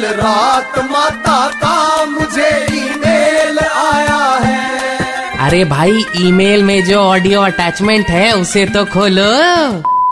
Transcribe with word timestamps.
कल 0.00 0.06
रात 0.16 0.78
माता 0.90 1.38
का 1.54 2.04
मुझे 2.04 2.48
ईमेल 2.74 3.58
आया 3.58 4.20
है। 4.44 5.38
अरे 5.38 5.64
भाई 5.64 6.04
ईमेल 6.20 6.62
में 6.62 6.82
जो 6.84 6.98
ऑडियो 6.98 7.40
अटैचमेंट 7.40 8.08
है 8.08 8.32
उसे 8.32 8.64
तो 8.66 8.84
खोलो। 8.84 9.28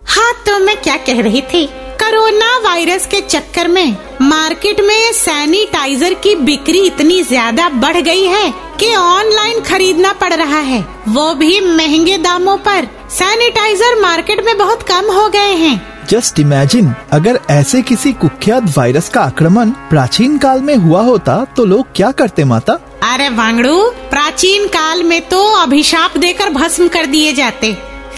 हाँ 0.09 0.33
तो 0.47 0.59
मैं 0.65 0.77
क्या 0.83 0.97
कह 1.07 1.23
रही 1.23 1.43
थी? 1.45 1.67
कोरोना 2.03 2.57
वायरस 2.61 3.07
के 3.07 3.21
चक्कर 3.21 3.69
में 3.69 3.97
मार्केट 4.23 4.81
में 4.81 5.13
सैनिटाइजर 5.15 6.15
की 6.17 6.35
बिक्री 6.45 6.87
इतनी 6.87 7.23
ज़्यादा 7.23 7.69
बढ़ 7.79 7.97
गई 8.03 8.25
है 8.27 8.51
कि 8.81 8.95
ऑनलाइन 8.95 9.61
खरीदना 9.63 10.13
पड़ 10.13 10.33
रहा 10.33 10.61
है। 10.63 10.85
वो 11.09 11.33
भी 11.35 11.61
महँगे 11.61 12.19
दामों 12.19 12.57
पर। 12.59 12.89
सैनिटाइजर 13.11 14.01
मार्केट 14.01 14.45
में 14.45 14.57
बहुत 14.59 14.83
कम 14.83 15.11
हो 15.13 15.29
गए 15.29 15.55
हैं। 15.57 15.77
जस्ट 16.11 16.39
इमेजिन, 16.41 16.93
अगर 17.13 17.39
ऐसे 17.51 17.81
किसी 17.83 18.13
कुख्यात 18.13 18.63
वायरस 18.77 19.09
का 19.09 19.21
आक्रमण 19.21 19.71
प्राचीन 19.91 20.39
काल 20.39 20.61
में 20.61 20.75
हुआ 20.77 21.01
होता 21.03 21.37
तो 21.57 21.65
लोग 21.65 21.87
क्या 21.97 22.11
करते 22.11 22.45
माता? 22.45 22.73
अरे 23.05 23.29
वांगड़ू, 23.29 23.91
प्राचीन 24.11 24.67
काल 24.69 25.03
में 25.03 25.21
तो 25.29 25.43
अभिशाप 25.55 26.17
देकर 26.19 26.51
भस्म 26.51 26.89
कर 26.89 27.07
दिए 27.07 27.33
जाते। 27.33 27.73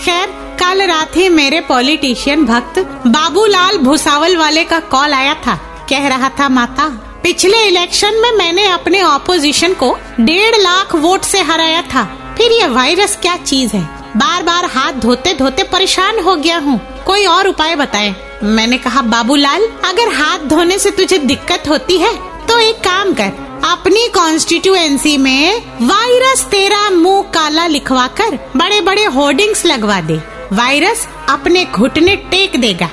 खैर, 0.05 0.29
कल 0.61 0.87
रात 0.87 1.17
ही 1.17 1.29
मेरे 1.29 1.61
पॉलिटिशियन 1.61 2.45
भक्त 2.47 2.79
बाबूलाल 3.07 3.79
भुसावल 3.79 4.37
वाले 4.37 4.65
का 4.65 4.79
कॉल 4.81 5.13
आया 5.13 5.35
था। 5.47 5.57
कह 5.91 6.09
रहा 6.09 6.29
था, 6.41 6.49
माता, 6.49 6.89
पिछले 7.23 7.67
इलेक्शन 7.67 8.21
में 8.23 8.33
मैंने 8.33 8.67
अपने 8.69 9.03
ऑपोजिशन 9.03 9.75
को 9.75 9.97
डेढ़ 10.21 10.57
लाख 10.57 10.95
वोट 10.97 11.23
से 11.23 11.41
हराया 11.43 11.83
था। 11.85 12.05
फिर 12.39 12.53
ये 12.53 12.69
वायरस 12.69 13.19
क्या 13.23 13.37
चीज़ 13.37 13.77
है? 13.77 14.00
बार 14.17 14.43
बार 14.43 14.65
हाथ 14.65 14.93
धोते 14.93 15.35
धोते 15.35 15.63
परेशान 15.63 16.19
हो 16.21 16.35
गया 16.37 16.59
हूँ। 16.59 16.81
कोई 17.07 17.27
और 17.27 17.49
उपाय 17.49 17.77
बताए? 17.77 18.15
मैंने 18.45 18.79
कहा, 18.79 19.03
बाबूलाल, 19.03 19.67
अगर 19.85 20.13
हाथ 20.15 20.47
धोने 20.47 20.79
से 20.79 20.91
तुझे 20.91 21.19
दिक्कत 21.19 21.69
होती 21.69 21.99
है 21.99 22.15
तो 22.47 22.59
एक 22.59 22.79
काम 22.79 23.13
कर। 23.15 23.33
अपनी 23.65 24.07
कॉन्स्टिट्यूएंसी 24.09 25.17
में 25.17 25.63
वायरस 25.83 26.45
तेरा 26.45 26.89
मुँह 26.91 27.23
काला 27.35 27.67
लिखवा 27.67 28.07
कर 28.21 28.39
बड़े 28.57 28.81
बड़े 28.81 29.05
होर्डिंग्स 29.07 29.65
लगवा 29.67 30.01
दे। 30.01 30.21
वायरस 30.53 31.07
अपने 31.29 31.65
घुटने 31.65 32.17
टेक 32.17 32.61
देगा। 32.61 32.89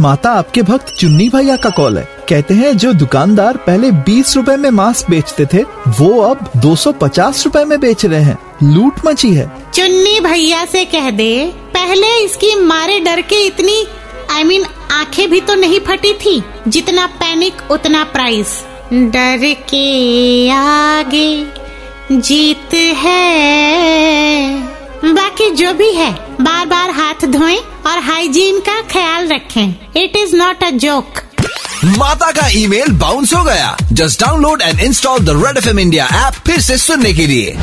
माता, 0.00 0.30
आपके 0.30 0.62
भक्त 0.62 0.94
चुन्नी 1.00 1.28
भैया 1.28 1.56
का 1.56 1.70
कॉल 1.70 1.98
है। 1.98 2.08
कहते 2.28 2.54
हैं, 2.54 2.76
जो 2.76 2.92
दुकानदार 2.92 3.56
पहले 3.56 3.90
बीस 3.90 4.36
रूपए 4.36 4.56
में 4.56 4.70
मास्क 4.70 5.10
बेचते 5.10 5.46
थे, 5.46 5.62
वो 5.88 6.20
अब 6.20 6.50
दो 6.56 6.76
सौ 6.76 6.92
पचास 6.92 7.44
रूपए 7.44 7.64
में 7.64 7.80
बेच 7.80 8.04
रहे 8.04 8.22
हैं। 8.22 8.38
लूट 8.64 9.00
मची 9.06 9.34
है। 9.34 9.46
चुन्नी 9.74 10.18
भैया 10.20 10.64
से 10.64 10.84
कह 10.84 11.10
दे 11.12 11.32
पहले 11.74 12.08
इसकी 12.24 12.54
मारे 12.56 12.98
डर 13.00 13.20
के 13.22 13.44
इतनी 13.46 13.84
आई 14.30 14.42
I 14.42 14.46
मीन 14.46 14.62
mean, 14.62 14.92
आँखें 14.92 15.30
भी 15.30 15.40
तो 15.40 15.54
नहीं 15.54 15.80
फटी 15.80 16.12
थी 16.14 16.42
जितना 16.68 17.06
पैनिक 17.20 17.70
उतना 17.70 18.02
प्राइस। 18.12 18.62
डर 18.92 19.52
के 19.70 20.50
आगे 20.50 21.28
जीत 22.12 22.74
है। 22.74 23.22
बाकी 25.04 25.50
जो 25.50 25.72
भी 25.74 25.90
है 25.92 26.10
बार 26.40 26.66
बार 26.66 26.90
हाथ 26.90 27.26
धोएँ 27.28 27.58
और 27.86 27.98
हाइजीन 28.00 28.60
का 28.60 28.80
ख्याल 28.82 29.28
रखें। 29.28 29.74
It 29.96 30.16
is 30.16 30.36
not 30.36 30.64
a 30.64 30.70
joke 30.84 31.20
माता 31.98 32.30
का 32.30 32.48
ईमेल 32.56 32.92
बाउंस 32.98 33.32
हो 33.34 33.42
गया। 33.44 33.76
Just 33.92 34.20
download 34.20 34.62
and 34.62 34.80
install 34.80 35.18
the 35.20 35.30
Red 35.44 35.58
FM 35.58 35.68
India 35.68 35.78
India 35.78 36.06
app 36.26 36.34
फिर 36.46 36.60
से 36.60 36.76
सुनने 36.78 37.12
के 37.14 37.26
लिए। 37.26 37.56